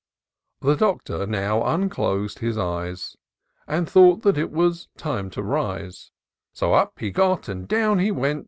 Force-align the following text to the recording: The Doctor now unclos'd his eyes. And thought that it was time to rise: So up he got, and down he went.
The 0.61 0.75
Doctor 0.75 1.27
now 1.27 1.61
unclos'd 1.61 2.39
his 2.39 2.57
eyes. 2.57 3.15
And 3.67 3.87
thought 3.87 4.23
that 4.23 4.35
it 4.35 4.49
was 4.49 4.87
time 4.97 5.29
to 5.29 5.43
rise: 5.43 6.09
So 6.53 6.73
up 6.73 6.97
he 6.97 7.11
got, 7.11 7.47
and 7.47 7.67
down 7.67 7.99
he 7.99 8.09
went. 8.09 8.39